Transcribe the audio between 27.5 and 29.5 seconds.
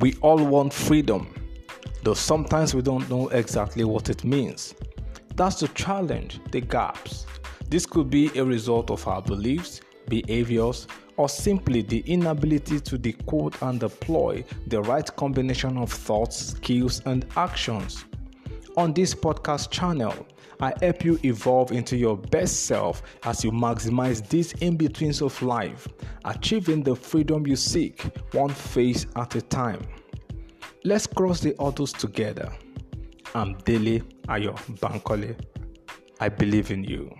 seek one phase at a